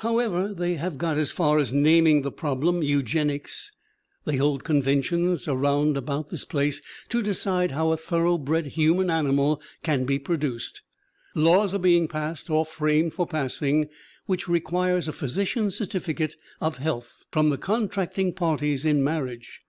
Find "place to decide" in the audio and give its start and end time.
6.44-7.70